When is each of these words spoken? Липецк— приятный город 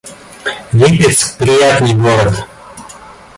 Липецк— 0.73 1.37
приятный 1.37 1.93
город 1.93 2.47